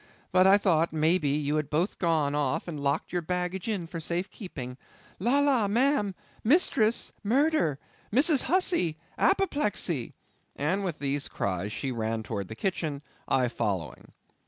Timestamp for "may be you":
0.91-1.57